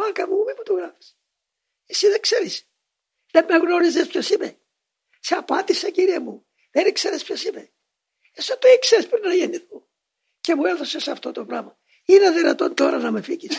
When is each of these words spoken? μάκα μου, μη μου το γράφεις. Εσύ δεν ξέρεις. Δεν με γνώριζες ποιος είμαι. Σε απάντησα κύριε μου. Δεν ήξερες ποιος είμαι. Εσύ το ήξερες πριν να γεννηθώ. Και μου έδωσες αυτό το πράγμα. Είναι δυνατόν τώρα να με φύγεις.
μάκα 0.00 0.28
μου, 0.28 0.36
μη 0.36 0.52
μου 0.56 0.62
το 0.64 0.74
γράφεις. 0.74 1.18
Εσύ 1.86 2.08
δεν 2.08 2.20
ξέρεις. 2.20 2.68
Δεν 3.32 3.44
με 3.48 3.56
γνώριζες 3.56 4.06
ποιος 4.06 4.30
είμαι. 4.30 4.58
Σε 5.20 5.34
απάντησα 5.34 5.90
κύριε 5.90 6.18
μου. 6.18 6.46
Δεν 6.70 6.86
ήξερες 6.86 7.22
ποιος 7.22 7.44
είμαι. 7.44 7.72
Εσύ 8.32 8.56
το 8.58 8.68
ήξερες 8.68 9.06
πριν 9.06 9.22
να 9.22 9.34
γεννηθώ. 9.34 9.88
Και 10.40 10.54
μου 10.54 10.64
έδωσες 10.66 11.08
αυτό 11.08 11.32
το 11.32 11.44
πράγμα. 11.44 11.78
Είναι 12.04 12.30
δυνατόν 12.30 12.74
τώρα 12.74 12.98
να 12.98 13.10
με 13.10 13.22
φύγεις. 13.22 13.56